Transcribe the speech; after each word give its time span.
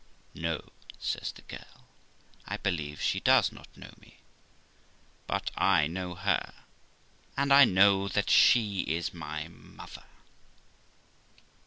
'No', 0.33 0.71
says 0.97 1.31
the 1.31 1.43
girl, 1.43 1.87
'I 2.47 2.57
believe 2.57 2.99
she 2.99 3.19
does 3.19 3.51
not 3.51 3.67
know 3.77 3.91
me, 3.99 4.17
but 5.27 5.51
I 5.55 5.85
know 5.85 6.15
her; 6.15 6.63
and 7.37 7.53
I 7.53 7.65
know 7.65 8.07
that 8.07 8.31
she 8.31 8.79
is 8.79 9.13
my 9.13 9.47
mother.' 9.47 10.05